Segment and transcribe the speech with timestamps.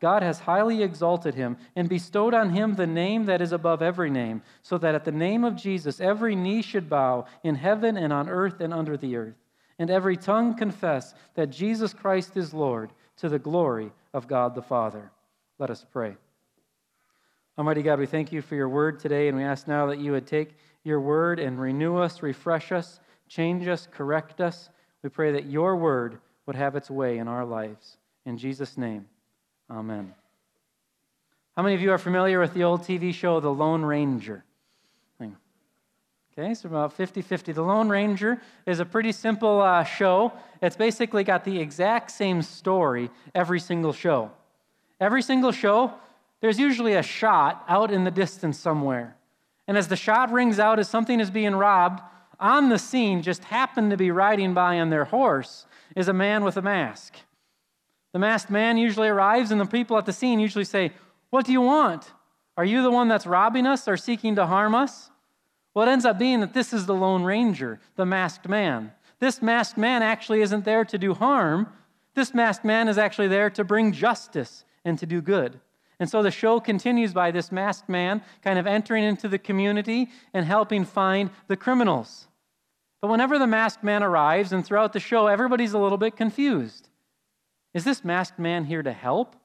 [0.00, 4.10] God has highly exalted him and bestowed on him the name that is above every
[4.10, 8.12] name, so that at the name of Jesus every knee should bow in heaven and
[8.12, 9.36] on earth and under the earth
[9.78, 14.62] and every tongue confess that Jesus Christ is Lord to the glory of God the
[14.62, 15.10] Father.
[15.58, 16.16] Let us pray.
[17.58, 20.12] Almighty God, we thank you for your word today, and we ask now that you
[20.12, 24.68] would take your word and renew us, refresh us, change us, correct us.
[25.02, 27.96] We pray that your word would have its way in our lives.
[28.26, 29.06] In Jesus' name,
[29.70, 30.14] amen.
[31.56, 34.44] How many of you are familiar with the old TV show, The Lone Ranger?
[36.38, 37.52] Okay, so about 50 50.
[37.52, 40.32] The Lone Ranger is a pretty simple uh, show.
[40.60, 44.30] It's basically got the exact same story every single show.
[45.00, 45.94] Every single show,
[46.42, 49.16] there's usually a shot out in the distance somewhere.
[49.66, 52.02] And as the shot rings out as something is being robbed,
[52.38, 55.64] on the scene, just happened to be riding by on their horse,
[55.96, 57.14] is a man with a mask.
[58.16, 60.92] The masked man usually arrives, and the people at the scene usually say,
[61.28, 62.10] What do you want?
[62.56, 65.10] Are you the one that's robbing us or seeking to harm us?
[65.74, 68.92] Well, it ends up being that this is the Lone Ranger, the masked man.
[69.18, 71.70] This masked man actually isn't there to do harm.
[72.14, 75.60] This masked man is actually there to bring justice and to do good.
[76.00, 80.08] And so the show continues by this masked man kind of entering into the community
[80.32, 82.28] and helping find the criminals.
[83.02, 86.88] But whenever the masked man arrives, and throughout the show, everybody's a little bit confused.
[87.76, 89.36] Is this masked man here to help?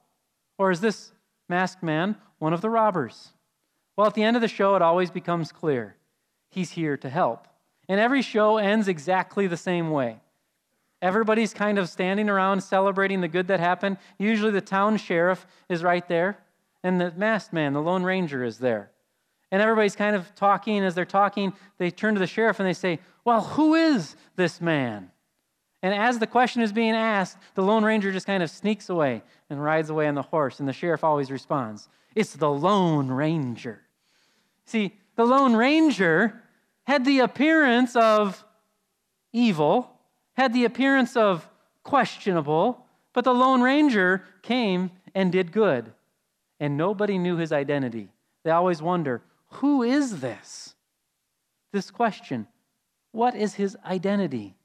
[0.56, 1.12] Or is this
[1.50, 3.28] masked man one of the robbers?
[3.94, 5.96] Well, at the end of the show, it always becomes clear.
[6.48, 7.46] He's here to help.
[7.90, 10.20] And every show ends exactly the same way.
[11.02, 13.98] Everybody's kind of standing around celebrating the good that happened.
[14.16, 16.38] Usually the town sheriff is right there,
[16.82, 18.92] and the masked man, the Lone Ranger, is there.
[19.50, 20.82] And everybody's kind of talking.
[20.82, 24.58] As they're talking, they turn to the sheriff and they say, Well, who is this
[24.58, 25.11] man?
[25.82, 29.22] And as the question is being asked, the Lone Ranger just kind of sneaks away
[29.50, 30.60] and rides away on the horse.
[30.60, 33.82] And the sheriff always responds, It's the Lone Ranger.
[34.64, 36.40] See, the Lone Ranger
[36.84, 38.44] had the appearance of
[39.32, 39.98] evil,
[40.34, 41.48] had the appearance of
[41.82, 45.92] questionable, but the Lone Ranger came and did good.
[46.60, 48.08] And nobody knew his identity.
[48.44, 49.22] They always wonder
[49.54, 50.74] who is this?
[51.72, 52.46] This question
[53.10, 54.56] what is his identity?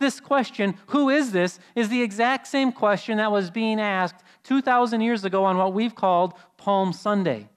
[0.00, 5.00] This question, who is this, is the exact same question that was being asked 2,000
[5.00, 7.48] years ago on what we've called Palm Sunday.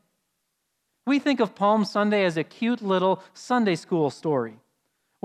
[1.08, 4.60] We think of Palm Sunday as a cute little Sunday school story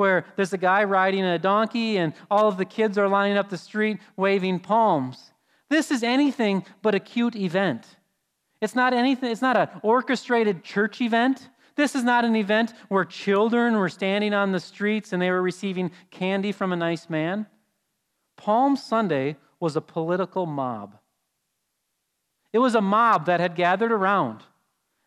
[0.01, 3.51] where there's a guy riding a donkey and all of the kids are lining up
[3.51, 5.33] the street waving palms.
[5.69, 7.85] This is anything but a cute event.
[8.63, 11.51] It's not anything, it's not an orchestrated church event.
[11.81, 15.41] This is not an event where children were standing on the streets and they were
[15.41, 17.47] receiving candy from a nice man.
[18.37, 20.99] Palm Sunday was a political mob.
[22.53, 24.43] It was a mob that had gathered around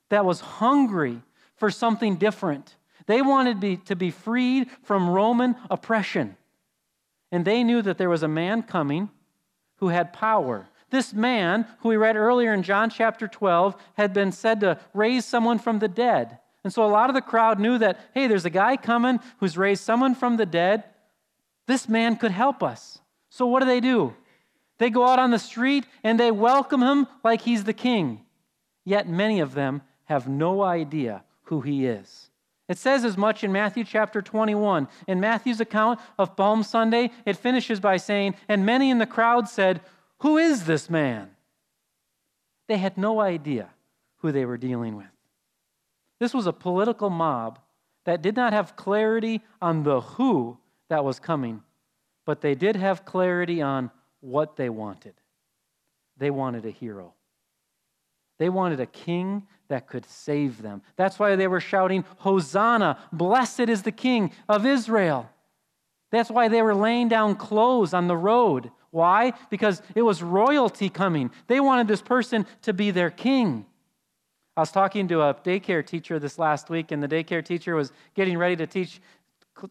[0.09, 1.21] that was hungry
[1.57, 2.75] for something different.
[3.05, 6.37] They wanted to be, to be freed from Roman oppression.
[7.31, 9.11] And they knew that there was a man coming
[9.75, 10.67] who had power.
[10.89, 15.23] This man, who we read earlier in John chapter 12, had been said to raise
[15.23, 16.39] someone from the dead.
[16.63, 19.57] And so a lot of the crowd knew that, hey, there's a guy coming who's
[19.57, 20.83] raised someone from the dead.
[21.67, 22.99] This man could help us.
[23.29, 24.15] So what do they do?
[24.79, 28.25] They go out on the street and they welcome him like he's the king.
[28.85, 32.29] Yet many of them have no idea who he is.
[32.69, 34.87] It says as much in Matthew chapter 21.
[35.07, 39.49] In Matthew's account of Palm Sunday, it finishes by saying, And many in the crowd
[39.49, 39.81] said,
[40.19, 41.31] Who is this man?
[42.67, 43.69] They had no idea
[44.17, 45.12] who they were dealing with.
[46.19, 47.59] This was a political mob
[48.05, 50.57] that did not have clarity on the who
[50.89, 51.63] that was coming,
[52.25, 55.13] but they did have clarity on what they wanted.
[56.17, 57.13] They wanted a hero.
[58.39, 60.81] They wanted a king that could save them.
[60.95, 65.29] That's why they were shouting, Hosanna, blessed is the King of Israel.
[66.11, 68.71] That's why they were laying down clothes on the road.
[68.91, 69.33] Why?
[69.49, 71.31] Because it was royalty coming.
[71.47, 73.65] They wanted this person to be their king.
[74.55, 77.91] I was talking to a daycare teacher this last week, and the daycare teacher was
[78.13, 79.01] getting ready to teach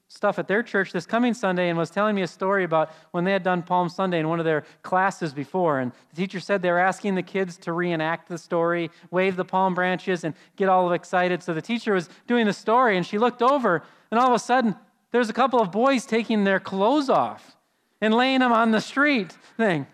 [0.08, 3.24] stuff at their church this coming Sunday and was telling me a story about when
[3.24, 5.78] they had done Palm Sunday in one of their classes before.
[5.78, 9.44] And the teacher said they were asking the kids to reenact the story, wave the
[9.44, 11.42] palm branches, and get all excited.
[11.42, 14.38] So the teacher was doing the story, and she looked over, and all of a
[14.40, 14.74] sudden,
[15.12, 17.56] there's a couple of boys taking their clothes off
[18.00, 19.86] and laying them on the street thing.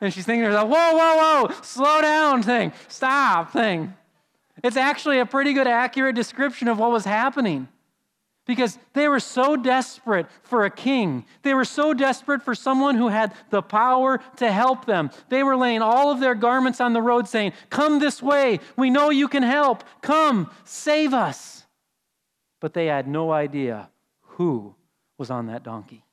[0.00, 3.94] And she's thinking to herself, whoa, whoa, whoa, slow down thing, stop thing.
[4.62, 7.68] It's actually a pretty good, accurate description of what was happening
[8.48, 11.26] because they were so desperate for a king.
[11.42, 15.10] They were so desperate for someone who had the power to help them.
[15.28, 18.58] They were laying all of their garments on the road saying, Come this way.
[18.76, 19.84] We know you can help.
[20.00, 21.66] Come, save us.
[22.58, 23.90] But they had no idea
[24.22, 24.74] who
[25.18, 26.04] was on that donkey.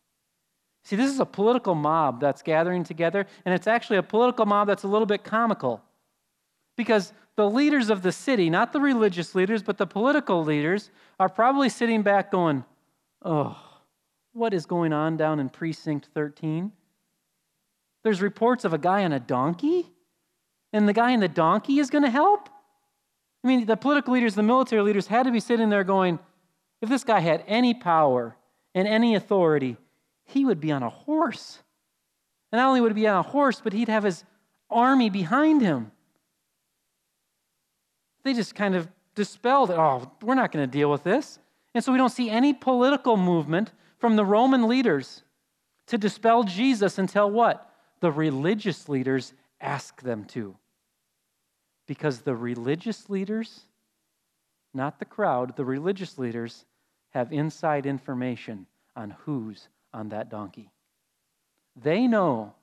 [0.84, 4.68] See, this is a political mob that's gathering together, and it's actually a political mob
[4.68, 5.82] that's a little bit comical.
[6.76, 10.90] Because the leaders of the city, not the religious leaders, but the political leaders,
[11.20, 12.64] are probably sitting back going,
[13.24, 13.58] Oh,
[14.34, 16.72] what is going on down in Precinct 13?
[18.04, 19.92] There's reports of a guy on a donkey,
[20.72, 22.50] and the guy on the donkey is going to help?
[23.44, 26.20] I mean, the political leaders, the military leaders had to be sitting there going,
[26.82, 28.36] if this guy had any power
[28.74, 29.78] and any authority,
[30.26, 31.60] he would be on a horse.
[32.52, 34.24] And not only would he be on a horse, but he'd have his
[34.70, 35.92] army behind him
[38.26, 39.78] they just kind of dispelled it.
[39.78, 41.40] Oh, we're not going to deal with this.
[41.74, 45.24] And so we don't see any political movement from the Roman leaders
[45.88, 47.70] to dispel Jesus until what?
[48.02, 50.56] The religious leaders ask them to.
[51.88, 53.62] Because the religious leaders,
[54.74, 56.66] not the crowd, the religious leaders
[57.12, 60.72] have inside information on who's on that donkey.
[61.76, 62.54] They know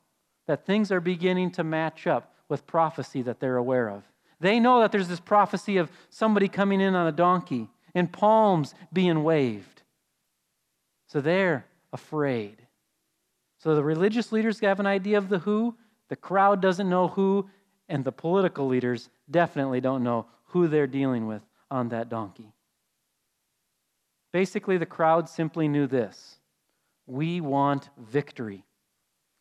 [0.47, 4.03] that things are beginning to match up with prophecy that they're aware of.
[4.43, 8.75] They know that there's this prophecy of somebody coming in on a donkey and palms
[8.93, 9.83] being waved.
[11.07, 12.57] So they're afraid.
[13.59, 15.77] So the religious leaders have an idea of the who,
[16.09, 17.49] the crowd doesn't know who,
[17.89, 22.53] and the political leaders definitely don't know who they're dealing with on that donkey.
[24.33, 26.41] Basically, the crowd simply knew this
[27.07, 28.65] we want victory.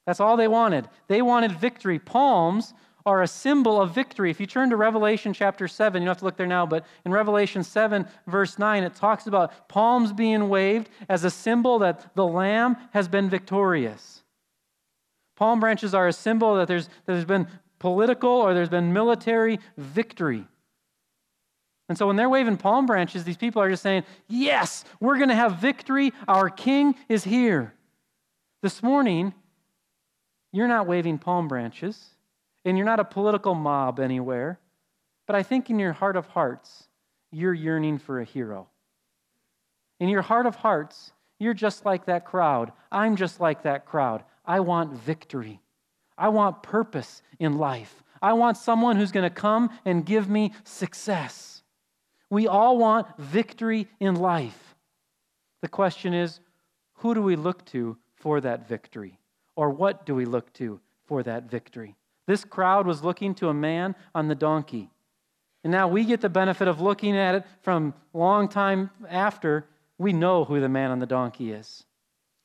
[0.05, 0.87] That's all they wanted.
[1.07, 1.97] They wanted victory.
[1.97, 2.75] Palms
[3.05, 4.29] are a symbol of victory.
[4.29, 6.85] If you turn to Revelation chapter 7, you don't have to look there now, but
[7.05, 12.15] in Revelation 7, verse 9, it talks about palms being waved as a symbol that
[12.15, 14.23] the Lamb has been victorious.
[15.35, 17.47] Palm branches are a symbol that there's, that there's been
[17.79, 20.45] political or there's been military victory.
[21.89, 25.27] And so when they're waving palm branches, these people are just saying, Yes, we're going
[25.27, 26.13] to have victory.
[26.27, 27.73] Our king is here.
[28.61, 29.33] This morning,
[30.53, 32.11] you're not waving palm branches.
[32.65, 34.59] And you're not a political mob anywhere,
[35.27, 36.87] but I think in your heart of hearts,
[37.31, 38.67] you're yearning for a hero.
[39.99, 42.71] In your heart of hearts, you're just like that crowd.
[42.91, 44.23] I'm just like that crowd.
[44.45, 45.61] I want victory.
[46.17, 48.03] I want purpose in life.
[48.21, 51.63] I want someone who's going to come and give me success.
[52.29, 54.75] We all want victory in life.
[55.61, 56.39] The question is
[56.95, 59.19] who do we look to for that victory?
[59.55, 61.95] Or what do we look to for that victory?
[62.27, 64.89] This crowd was looking to a man on the donkey.
[65.63, 69.65] And now we get the benefit of looking at it from long time after
[69.97, 71.83] we know who the man on the donkey is.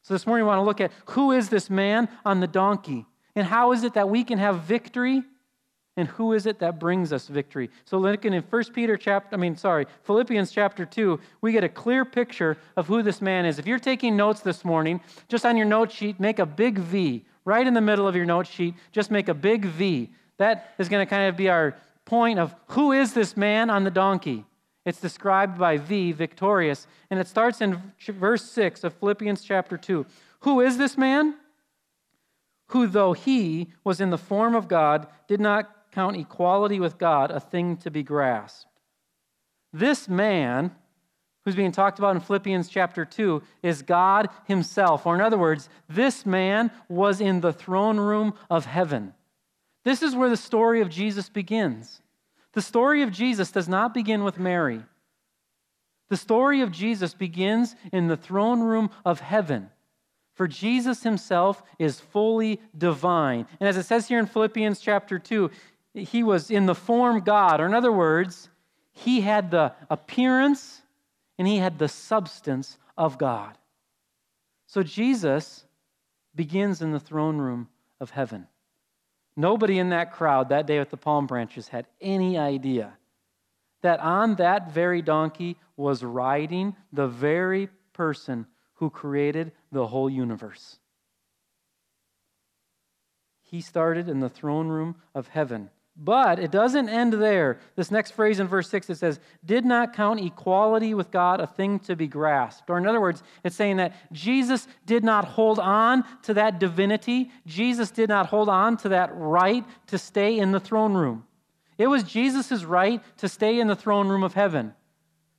[0.03, 3.07] So this morning we want to look at who is this man on the donkey
[3.35, 5.23] and how is it that we can have victory
[5.97, 7.71] and who is it that brings us victory.
[7.87, 11.69] So looking in 1 Peter chapter I mean sorry, Philippians chapter 2, we get a
[11.69, 13.59] clear picture of who this man is.
[13.59, 17.25] If you're taking notes this morning, just on your note sheet make a big V
[17.47, 20.11] right in the middle of your note sheet, just make a big V.
[20.37, 21.75] That is going to kind of be our
[22.05, 24.45] point of who is this man on the donkey?
[24.85, 30.05] It's described by V, victorious, and it starts in verse 6 of Philippians chapter 2.
[30.41, 31.37] Who is this man?
[32.69, 37.31] Who, though he was in the form of God, did not count equality with God
[37.31, 38.67] a thing to be grasped.
[39.73, 40.73] This man
[41.47, 45.07] who's being talked about in Philippians chapter 2 is God Himself.
[45.07, 49.15] Or, in other words, this man was in the throne room of heaven.
[49.85, 52.03] This is where the story of Jesus begins.
[52.55, 54.83] The story of Jesus does not begin with Mary.
[56.09, 59.71] The story of Jesus begins in the throne room of heaven.
[60.35, 63.47] For Jesus himself is fully divine.
[63.61, 65.51] And as it says here in Philippians chapter 2,
[65.95, 68.51] he was in the form God, or in other words,
[68.93, 70.83] He had the appearance
[71.39, 73.57] and he had the substance of God.
[74.67, 75.65] So Jesus
[76.35, 77.69] begins in the throne room
[78.01, 78.47] of heaven.
[79.37, 82.97] Nobody in that crowd that day with the palm branches had any idea
[83.83, 90.79] that on that very donkey was riding the very person who created the whole universe.
[93.43, 95.71] He started in the throne room of heaven.
[95.99, 97.59] But it doesn't end there.
[97.75, 101.47] This next phrase in verse 6 it says, did not count equality with God a
[101.47, 102.69] thing to be grasped.
[102.69, 107.31] Or in other words, it's saying that Jesus did not hold on to that divinity.
[107.47, 111.25] Jesus did not hold on to that right to stay in the throne room.
[111.79, 114.75] It was Jesus' right to stay in the throne room of heaven.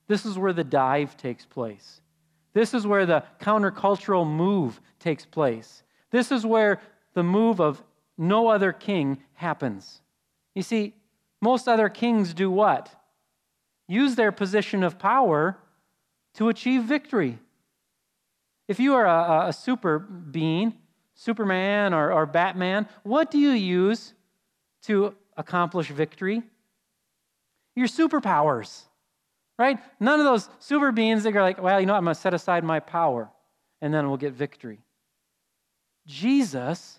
[0.08, 2.00] This is where the dive takes place.
[2.52, 5.84] This is where the countercultural move takes place.
[6.10, 6.80] This is where
[7.14, 7.82] the move of
[8.16, 10.00] no other king happens.
[10.58, 10.92] You see,
[11.40, 12.90] most other kings do what?
[13.86, 15.56] Use their position of power
[16.34, 17.38] to achieve victory.
[18.66, 20.74] If you are a, a super being,
[21.14, 24.14] Superman or, or Batman, what do you use
[24.82, 26.42] to accomplish victory?
[27.76, 28.82] Your superpowers,
[29.60, 29.78] right?
[30.00, 32.34] None of those super beings that are like, well, you know, I'm going to set
[32.34, 33.30] aside my power
[33.80, 34.80] and then we'll get victory.
[36.04, 36.98] Jesus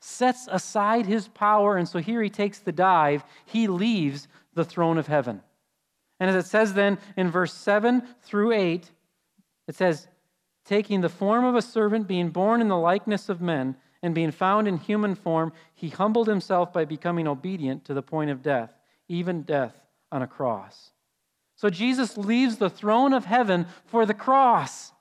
[0.00, 3.22] sets aside his power, and so here he takes the dive.
[3.44, 5.42] He leaves the throne of heaven.
[6.18, 8.90] And as it says then in verse 7 through 8,
[9.68, 10.08] it says,
[10.64, 14.30] Taking the form of a servant, being born in the likeness of men, and being
[14.30, 18.72] found in human form, he humbled himself by becoming obedient to the point of death,
[19.08, 19.74] even death
[20.10, 20.92] on a cross.
[21.56, 24.92] So Jesus leaves the throne of heaven for the cross.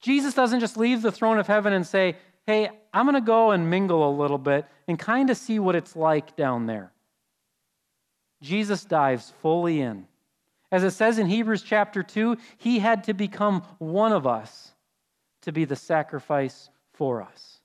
[0.00, 3.50] Jesus doesn't just leave the throne of heaven and say, hey, I'm going to go
[3.50, 6.92] and mingle a little bit and kind of see what it's like down there.
[8.40, 10.06] Jesus dives fully in.
[10.70, 14.72] As it says in Hebrews chapter 2, he had to become one of us
[15.42, 17.60] to be the sacrifice for us.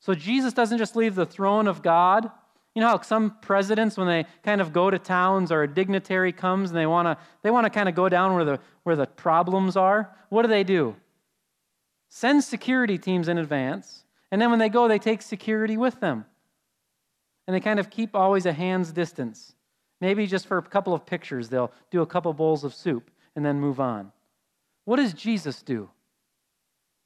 [0.00, 2.30] So Jesus doesn't just leave the throne of God.
[2.74, 6.32] You know how some presidents, when they kind of go to towns or a dignitary
[6.32, 8.96] comes and they want to they want to kind of go down where the where
[8.96, 10.96] the problems are, what do they do?
[12.16, 16.24] Send security teams in advance, and then when they go, they take security with them.
[17.44, 19.56] And they kind of keep always a hand's distance.
[20.00, 23.44] Maybe just for a couple of pictures, they'll do a couple bowls of soup and
[23.44, 24.12] then move on.
[24.84, 25.90] What does Jesus do?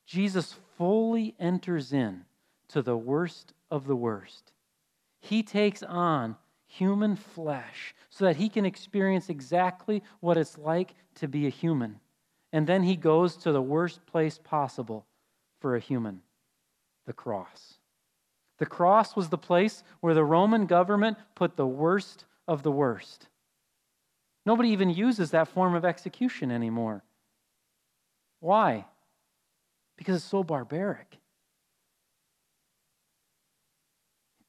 [0.05, 2.27] Jesus fully enters in
[2.69, 4.53] to the worst of the worst.
[5.21, 6.37] He takes on
[6.67, 11.99] human flesh so that he can experience exactly what it's like to be a human.
[12.53, 15.07] And then he goes to the worst place possible
[15.61, 16.23] for a human
[17.07, 17.79] the cross.
[18.59, 23.29] The cross was the place where the Roman government put the worst of the worst.
[24.45, 27.03] Nobody even uses that form of execution anymore.
[28.41, 28.85] Why?
[29.97, 31.19] Because it's so barbaric.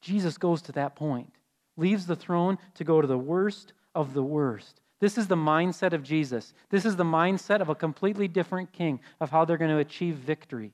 [0.00, 1.32] Jesus goes to that point,
[1.76, 4.79] leaves the throne to go to the worst of the worst.
[5.00, 6.52] This is the mindset of Jesus.
[6.68, 10.16] This is the mindset of a completely different king, of how they're going to achieve
[10.16, 10.72] victory.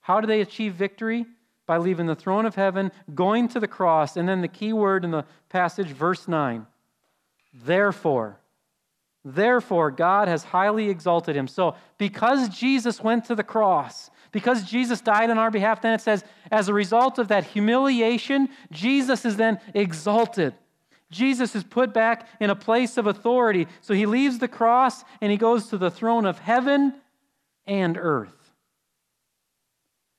[0.00, 1.26] How do they achieve victory?
[1.66, 5.04] By leaving the throne of heaven, going to the cross, and then the key word
[5.04, 6.66] in the passage, verse 9.
[7.52, 8.40] Therefore,
[9.22, 11.46] therefore, God has highly exalted him.
[11.46, 16.00] So, because Jesus went to the cross, because Jesus died on our behalf, then it
[16.00, 20.54] says, as a result of that humiliation, Jesus is then exalted.
[21.10, 23.66] Jesus is put back in a place of authority.
[23.80, 26.94] So he leaves the cross and he goes to the throne of heaven
[27.66, 28.34] and earth.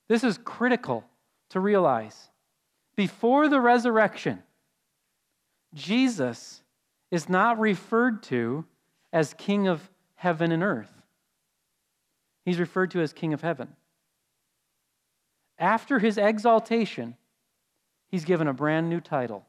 [0.08, 1.04] This is critical
[1.50, 2.30] to realize.
[2.96, 4.42] Before the resurrection,
[5.74, 6.62] Jesus
[7.10, 8.64] is not referred to
[9.12, 10.90] as King of heaven and earth.
[12.44, 13.68] He's referred to as King of heaven.
[15.58, 17.16] After his exaltation,
[18.08, 19.46] he's given a brand new title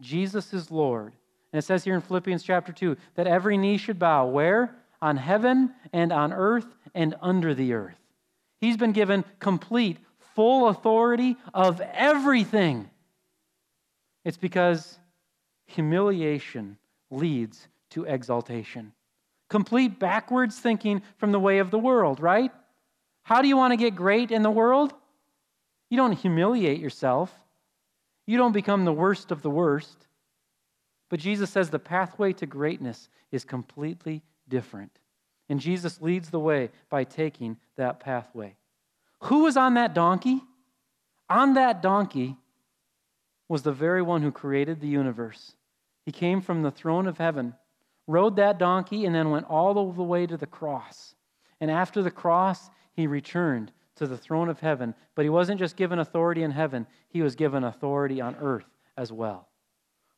[0.00, 1.12] Jesus is Lord.
[1.52, 4.26] And it says here in Philippians chapter 2 that every knee should bow.
[4.26, 4.74] Where?
[5.00, 7.96] On heaven and on earth and under the earth.
[8.60, 9.98] He's been given complete,
[10.34, 12.90] full authority of everything.
[14.24, 14.98] It's because
[15.66, 16.76] humiliation
[17.10, 18.92] leads to exaltation.
[19.48, 22.52] Complete backwards thinking from the way of the world, right?
[23.22, 24.92] How do you want to get great in the world?
[25.88, 27.32] You don't humiliate yourself.
[28.28, 30.06] You don't become the worst of the worst.
[31.08, 34.98] But Jesus says the pathway to greatness is completely different.
[35.48, 38.54] And Jesus leads the way by taking that pathway.
[39.22, 40.42] Who was on that donkey?
[41.30, 42.36] On that donkey
[43.48, 45.56] was the very one who created the universe.
[46.04, 47.54] He came from the throne of heaven,
[48.06, 51.14] rode that donkey, and then went all the way to the cross.
[51.62, 54.94] And after the cross, he returned to the throne of heaven.
[55.14, 59.12] But he wasn't just given authority in heaven, he was given authority on earth as
[59.12, 59.48] well.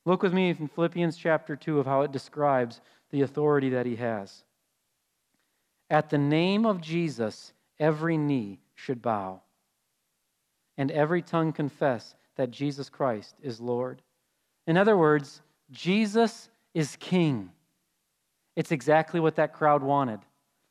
[0.05, 3.97] Look with me in Philippians chapter 2 of how it describes the authority that he
[3.97, 4.43] has.
[5.89, 9.41] At the name of Jesus, every knee should bow,
[10.77, 14.01] and every tongue confess that Jesus Christ is Lord.
[14.65, 17.51] In other words, Jesus is king.
[18.55, 20.19] It's exactly what that crowd wanted.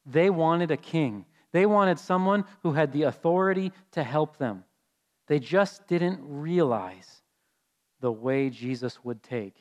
[0.06, 1.24] They wanted a king.
[1.52, 4.64] They wanted someone who had the authority to help them.
[5.26, 7.22] They just didn't realize
[8.00, 9.54] the way Jesus would take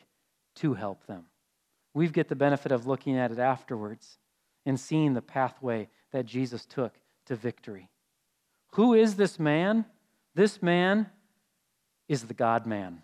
[0.56, 1.26] to help them.
[1.94, 4.18] We get the benefit of looking at it afterwards
[4.64, 6.94] and seeing the pathway that Jesus took
[7.26, 7.88] to victory.
[8.72, 9.84] Who is this man?
[10.34, 11.08] This man
[12.08, 13.02] is the God man.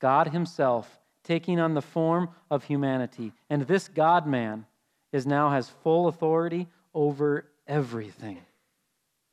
[0.00, 3.32] God Himself taking on the form of humanity.
[3.50, 4.66] And this God man
[5.12, 8.38] is now has full authority over everything.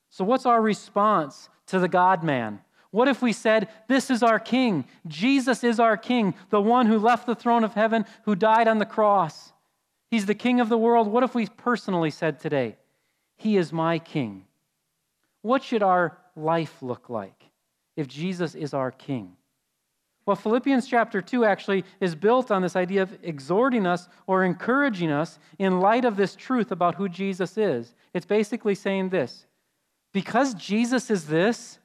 [0.10, 2.62] So, what's our response to the God man?
[2.92, 4.86] What if we said, This is our King?
[5.08, 8.78] Jesus is our King, the one who left the throne of heaven, who died on
[8.78, 9.52] the cross.
[10.10, 11.08] He's the King of the world.
[11.08, 12.78] What if we personally said today,
[13.36, 14.46] He is my King?
[15.42, 17.44] What should our life look like
[17.96, 19.36] if Jesus is our King?
[20.28, 25.10] Well, Philippians chapter 2 actually is built on this idea of exhorting us or encouraging
[25.10, 27.96] us in light of this truth about who Jesus is.
[28.14, 29.46] It's basically saying this
[30.12, 31.80] because Jesus is this,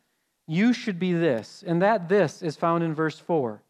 [0.48, 1.62] you should be this.
[1.64, 3.62] And that this is found in verse 4.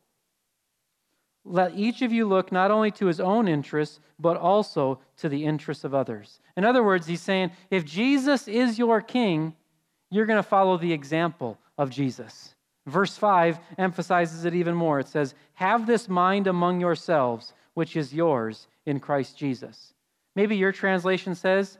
[1.45, 5.45] Let each of you look not only to his own interests, but also to the
[5.45, 6.41] interests of others.
[6.57, 9.55] In other words, he's saying if Jesus is your king,
[10.11, 12.55] you're going to follow the example of Jesus.
[12.87, 14.99] Verse 5 emphasizes it even more.
[14.99, 19.95] It says, Have this mind among yourselves, which is yours in Christ Jesus.
[20.35, 21.79] Maybe your translation says,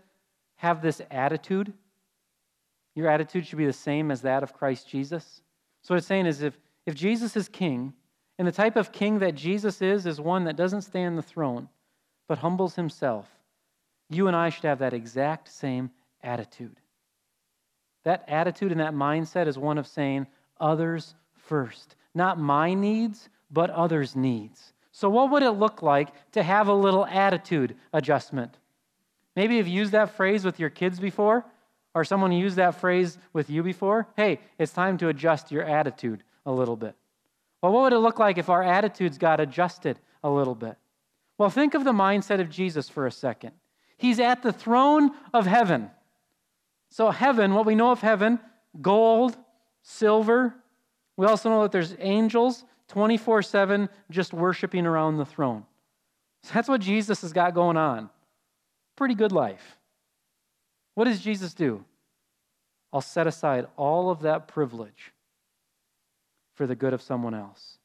[0.57, 1.73] Have this attitude.
[2.95, 5.41] Your attitude should be the same as that of Christ Jesus.
[5.83, 7.95] So what it's saying is if, if Jesus is king,
[8.39, 11.23] and the type of king that Jesus is, is one that doesn't stay on the
[11.23, 11.69] throne,
[12.29, 13.29] but humbles himself,
[14.09, 15.91] you and I should have that exact same
[16.23, 16.77] attitude.
[18.05, 20.27] That attitude and that mindset is one of saying,
[20.63, 21.97] others first.
[22.15, 24.73] Not my needs, but others' needs.
[24.93, 28.57] So, what would it look like to have a little attitude adjustment?
[29.35, 31.45] Maybe you've used that phrase with your kids before,
[31.95, 34.07] or someone used that phrase with you before.
[34.17, 36.95] Hey, it's time to adjust your attitude a little bit.
[37.63, 40.77] Well, what would it look like if our attitudes got adjusted a little bit?
[41.39, 43.53] Well, think of the mindset of Jesus for a second.
[43.97, 45.91] He's at the throne of heaven.
[46.91, 48.41] So, heaven, what we know of heaven,
[48.81, 49.37] gold,
[49.83, 50.55] silver.
[51.17, 55.65] We also know that there's angels 24 7 just worshiping around the throne.
[56.43, 58.11] So that's what Jesus has got going on.
[58.97, 59.79] Pretty good life.
[60.95, 61.85] What does Jesus do?
[62.93, 65.13] I'll set aside all of that privilege
[66.55, 67.79] for the good of someone else.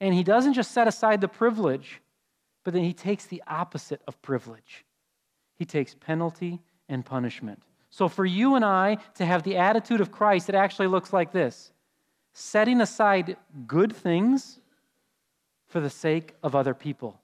[0.00, 2.00] And he doesn't just set aside the privilege,
[2.64, 4.84] but then he takes the opposite of privilege.
[5.56, 7.62] He takes penalty and punishment.
[7.92, 11.30] So, for you and I to have the attitude of Christ, it actually looks like
[11.30, 11.72] this
[12.32, 14.58] setting aside good things
[15.66, 17.20] for the sake of other people.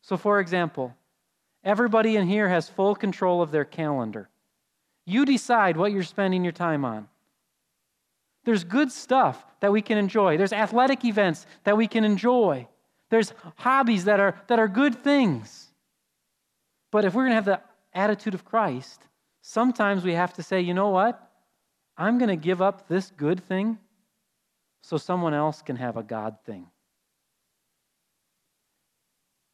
[0.00, 0.94] So, for example,
[1.62, 4.30] everybody in here has full control of their calendar.
[5.04, 7.06] You decide what you're spending your time on.
[8.44, 10.38] There's good stuff that we can enjoy.
[10.38, 12.66] There's athletic events that we can enjoy.
[13.10, 15.68] There's hobbies that are, that are good things.
[16.90, 17.60] But if we're going to have the
[17.92, 19.05] attitude of Christ,
[19.48, 21.30] Sometimes we have to say, you know what?
[21.96, 23.78] I'm going to give up this good thing
[24.82, 26.66] so someone else can have a God thing.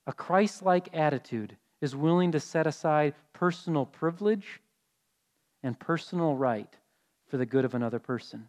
[0.07, 4.63] A Christ like attitude is willing to set aside personal privilege
[5.63, 6.75] and personal right
[7.29, 8.49] for the good of another person.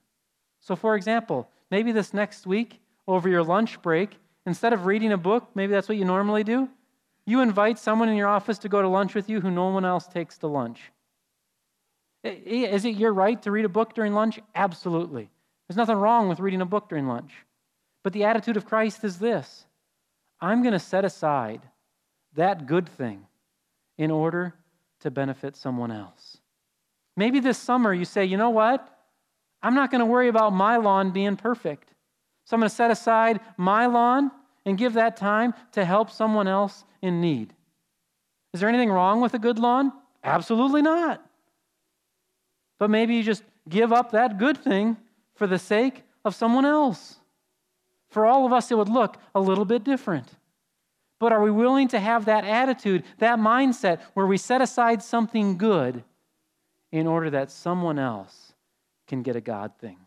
[0.62, 5.18] So, for example, maybe this next week, over your lunch break, instead of reading a
[5.18, 6.70] book, maybe that's what you normally do,
[7.26, 9.84] you invite someone in your office to go to lunch with you who no one
[9.84, 10.90] else takes to lunch.
[12.24, 14.40] Is it your right to read a book during lunch?
[14.56, 15.30] Absolutely.
[15.68, 17.34] There's nothing wrong with reading a book during lunch.
[18.04, 19.66] But the attitude of Christ is this
[20.40, 21.62] I'm going to set aside
[22.36, 23.26] that good thing
[23.98, 24.54] in order
[25.02, 26.38] to benefit someone else.
[27.16, 28.88] Maybe this summer you say, you know what?
[29.62, 31.90] I'm not going to worry about my lawn being perfect.
[32.46, 34.32] So I'm going to set aside my lawn
[34.66, 37.54] and give that time to help someone else in need.
[38.54, 39.92] Is there anything wrong with a good lawn?
[40.24, 41.24] Absolutely not.
[42.80, 44.98] But maybe you just give up that good thing
[45.36, 47.20] for the sake of someone else,
[48.14, 50.28] For all of us, it would look a little bit different.
[51.20, 55.58] But are we willing to have that attitude, that mindset, where we set aside something
[55.58, 56.04] good
[56.92, 58.54] in order that someone else
[59.08, 59.98] can get a God thing?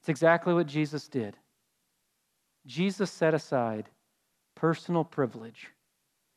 [0.00, 1.36] It's exactly what Jesus did.
[2.64, 3.90] Jesus set aside
[4.54, 5.68] personal privilege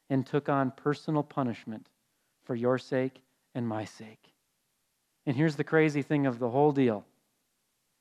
[0.10, 1.88] and took on personal punishment
[2.44, 3.22] for your sake
[3.56, 4.31] and my sake.
[5.26, 7.06] And here's the crazy thing of the whole deal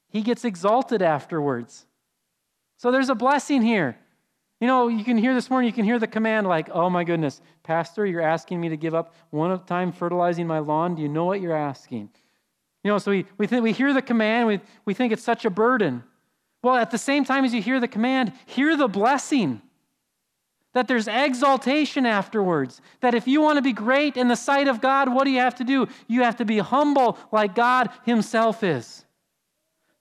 [0.09, 1.87] He gets exalted afterwards.
[2.77, 3.99] So there's a blessing here.
[4.61, 7.03] You know, you can hear this morning, you can hear the command like, oh my
[7.03, 10.95] goodness, Pastor, you're asking me to give up one time fertilizing my lawn.
[10.95, 12.11] Do you know what you're asking?
[12.85, 15.51] You know, so we, we, we hear the command, we, we think it's such a
[15.51, 16.05] burden.
[16.63, 19.63] Well, at the same time as you hear the command, hear the blessing.
[20.73, 22.81] That there's exaltation afterwards.
[23.01, 25.41] That if you want to be great in the sight of God, what do you
[25.41, 25.89] have to do?
[26.07, 29.05] You have to be humble like God Himself is.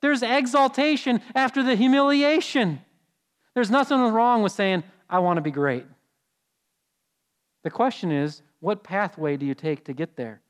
[0.02, 2.82] There's exaltation after the humiliation.
[3.56, 5.86] There's nothing wrong with saying, I want to be great.
[7.64, 10.42] The question is, what pathway do you take to get there?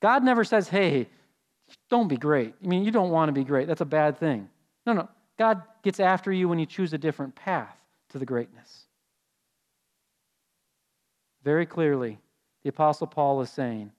[0.00, 1.08] God never says, hey,
[1.90, 2.54] don't be great.
[2.62, 3.66] I mean, you don't want to be great.
[3.66, 4.48] That's a bad thing.
[4.86, 5.08] No, no.
[5.38, 7.76] God gets after you when you choose a different path
[8.10, 8.81] to the greatness.
[11.42, 12.18] Very clearly,
[12.62, 13.90] the Apostle Paul is saying,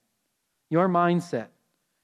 [0.70, 1.48] your mindset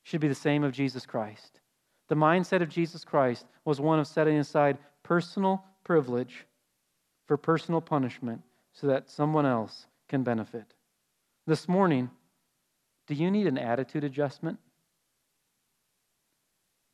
[0.02, 1.60] should be the same of Jesus Christ.
[2.08, 6.46] The mindset of Jesus Christ was one of setting aside personal privilege
[7.26, 10.74] for personal punishment so that someone else can benefit.
[11.46, 12.10] This morning,
[13.06, 14.58] do you need an attitude adjustment?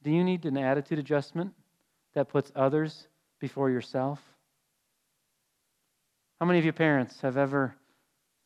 [0.02, 1.52] Do you need an attitude adjustment
[2.14, 3.08] that puts others
[3.40, 4.20] before yourself?
[6.40, 7.74] How many of you parents have ever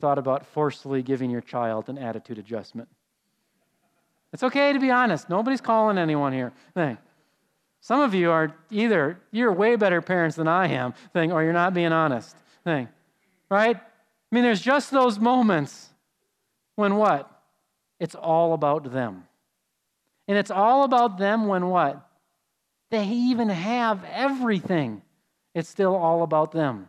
[0.00, 2.88] thought about forcefully giving your child an attitude adjustment?
[4.32, 5.28] It's okay to be honest.
[5.28, 6.52] Nobody's calling anyone here.
[6.74, 6.98] Thing.
[7.80, 11.52] Some of you are either you're way better parents than I am, thing, or you're
[11.52, 12.36] not being honest.
[12.64, 12.88] Thing.
[13.48, 13.76] Right?
[13.76, 15.88] I mean, there's just those moments
[16.76, 17.30] when what?
[17.98, 19.24] It's all about them.
[20.28, 22.06] And it's all about them when what?
[22.90, 25.02] They even have everything.
[25.54, 26.88] It's still all about them.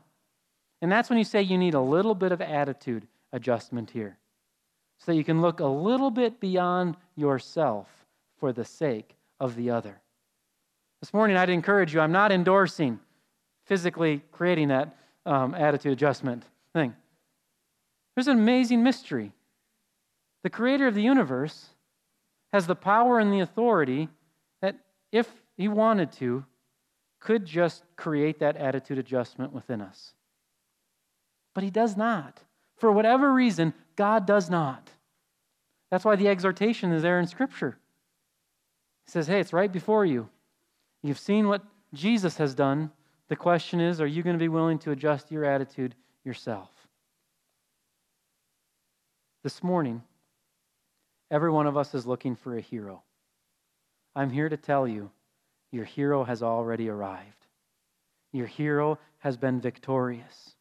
[0.81, 4.17] And that's when you say you need a little bit of attitude adjustment here.
[4.97, 7.87] So that you can look a little bit beyond yourself
[8.39, 9.99] for the sake of the other.
[11.01, 12.99] This morning, I'd encourage you, I'm not endorsing
[13.65, 16.95] physically creating that um, attitude adjustment thing.
[18.15, 19.31] There's an amazing mystery.
[20.43, 21.67] The creator of the universe
[22.53, 24.09] has the power and the authority
[24.61, 24.75] that,
[25.11, 26.45] if he wanted to,
[27.19, 30.13] could just create that attitude adjustment within us.
[31.53, 32.39] But he does not.
[32.77, 34.89] For whatever reason, God does not.
[35.89, 37.77] That's why the exhortation is there in Scripture.
[39.05, 40.29] He says, hey, it's right before you.
[41.03, 42.91] You've seen what Jesus has done.
[43.27, 46.69] The question is, are you going to be willing to adjust your attitude yourself?
[49.43, 50.01] This morning,
[51.29, 53.03] every one of us is looking for a hero.
[54.15, 55.11] I'm here to tell you,
[55.71, 57.47] your hero has already arrived.
[58.31, 60.55] Your hero has been victorious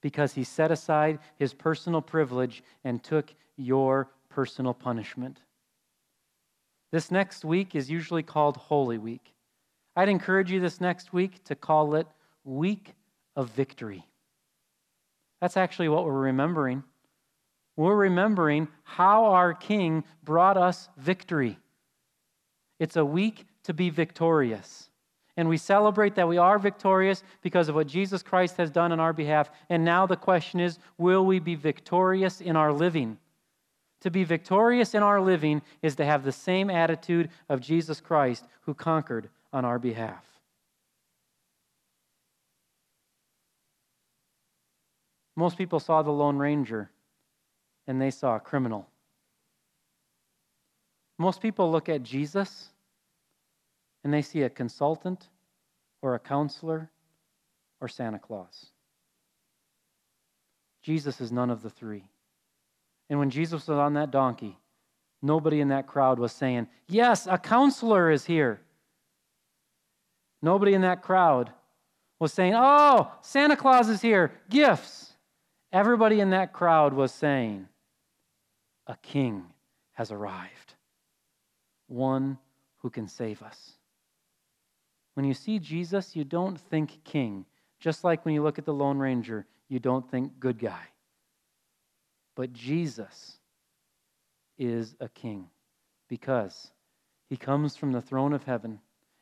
[0.00, 5.40] because he set aside his personal privilege and took your personal punishment.
[6.92, 9.34] This next week is usually called Holy Week.
[9.96, 12.06] I'd encourage you this next week to call it
[12.44, 12.94] Week
[13.36, 14.06] of Victory.
[15.40, 16.84] That's actually what we're remembering.
[17.76, 21.58] We're remembering how our King brought us victory.
[22.80, 24.88] It's a week to be victorious.
[25.38, 28.98] And we celebrate that we are victorious because of what Jesus Christ has done on
[28.98, 29.48] our behalf.
[29.70, 33.18] And now the question is will we be victorious in our living?
[34.00, 38.46] To be victorious in our living is to have the same attitude of Jesus Christ
[38.62, 40.24] who conquered on our behalf.
[45.36, 46.90] Most people saw the Lone Ranger
[47.86, 48.88] and they saw a criminal.
[51.16, 52.70] Most people look at Jesus
[54.04, 55.28] and they see a consultant
[56.02, 56.90] or a counselor
[57.80, 58.66] or Santa Claus.
[60.82, 62.04] Jesus is none of the three.
[63.10, 64.58] And when Jesus was on that donkey,
[65.22, 68.60] nobody in that crowd was saying, Yes, a counselor is here.
[70.40, 71.52] Nobody in that crowd
[72.20, 75.12] was saying, Oh, Santa Claus is here, gifts.
[75.72, 77.68] Everybody in that crowd was saying,
[78.86, 79.44] A king
[79.92, 80.74] has arrived,
[81.88, 82.38] one
[82.78, 83.77] who can save us.
[85.18, 87.44] When you see Jesus, you don't think king,
[87.80, 90.84] just like when you look at the Lone Ranger, you don't think good guy.
[92.36, 93.36] But Jesus
[94.58, 95.48] is a king
[96.08, 96.70] because
[97.28, 98.78] he comes from the throne of heaven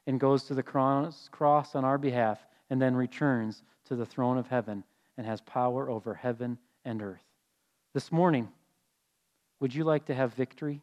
[0.07, 4.37] and goes to the cross, cross on our behalf and then returns to the throne
[4.37, 4.85] of heaven
[5.17, 7.25] and has power over heaven and earth.
[7.95, 8.51] This morning,
[9.61, 10.83] would you like to have victory?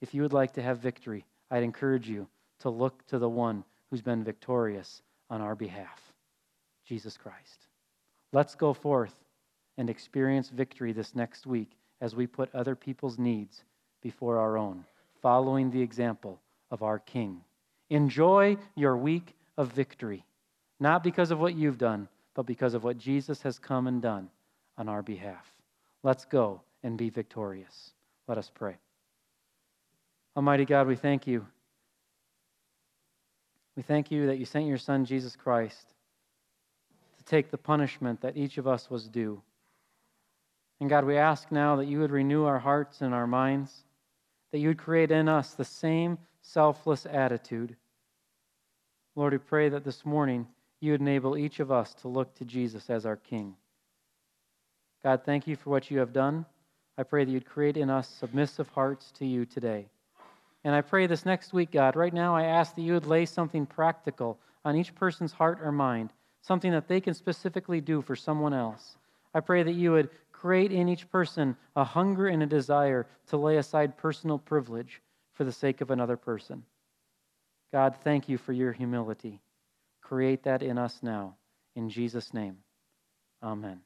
[0.00, 2.26] If you would like to have victory, I'd encourage you
[2.60, 6.00] to look to the one who's been victorious on our behalf,
[6.86, 7.66] Jesus Christ.
[8.32, 9.14] Let's go forth
[9.78, 13.64] and experience victory this next week as we put other people's needs
[14.02, 14.84] before our own,
[15.22, 16.40] following the example
[16.70, 17.40] of our King.
[17.90, 20.24] Enjoy your week of victory,
[20.80, 24.28] not because of what you've done, but because of what Jesus has come and done
[24.76, 25.46] on our behalf.
[26.02, 27.92] Let's go and be victorious.
[28.28, 28.76] Let us pray.
[30.36, 31.46] Almighty God, we thank you.
[33.76, 35.94] We thank you that you sent your Son, Jesus Christ,
[37.18, 39.42] to take the punishment that each of us was due.
[40.80, 43.84] And God, we ask now that you would renew our hearts and our minds,
[44.52, 47.76] that you would create in us the same selfless attitude.
[49.14, 50.46] Lord, we pray that this morning
[50.80, 53.56] you would enable each of us to look to Jesus as our King.
[55.02, 56.46] God, thank you for what you have done.
[56.98, 59.88] I pray that you'd create in us submissive hearts to you today.
[60.66, 63.24] And I pray this next week, God, right now I ask that you would lay
[63.24, 68.16] something practical on each person's heart or mind, something that they can specifically do for
[68.16, 68.96] someone else.
[69.32, 73.36] I pray that you would create in each person a hunger and a desire to
[73.36, 75.00] lay aside personal privilege
[75.34, 76.64] for the sake of another person.
[77.72, 79.40] God, thank you for your humility.
[80.02, 81.36] Create that in us now.
[81.76, 82.56] In Jesus' name,
[83.40, 83.82] amen.